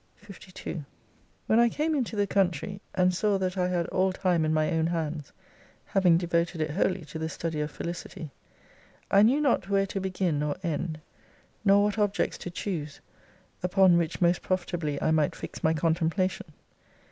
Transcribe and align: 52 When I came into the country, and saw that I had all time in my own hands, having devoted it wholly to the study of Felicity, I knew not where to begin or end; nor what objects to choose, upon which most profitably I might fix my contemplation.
52 0.15 0.83
When 1.45 1.59
I 1.59 1.69
came 1.69 1.93
into 1.93 2.15
the 2.15 2.25
country, 2.25 2.81
and 2.95 3.13
saw 3.13 3.37
that 3.37 3.55
I 3.55 3.67
had 3.67 3.85
all 3.89 4.11
time 4.11 4.43
in 4.45 4.51
my 4.51 4.71
own 4.71 4.87
hands, 4.87 5.31
having 5.85 6.17
devoted 6.17 6.59
it 6.59 6.71
wholly 6.71 7.05
to 7.05 7.19
the 7.19 7.29
study 7.29 7.61
of 7.61 7.69
Felicity, 7.69 8.31
I 9.11 9.21
knew 9.21 9.39
not 9.39 9.69
where 9.69 9.85
to 9.85 9.99
begin 10.01 10.41
or 10.41 10.55
end; 10.63 11.01
nor 11.63 11.83
what 11.83 11.99
objects 11.99 12.39
to 12.39 12.49
choose, 12.49 12.99
upon 13.61 13.95
which 13.95 14.19
most 14.21 14.41
profitably 14.41 14.99
I 14.99 15.11
might 15.11 15.35
fix 15.35 15.63
my 15.63 15.75
contemplation. 15.75 16.47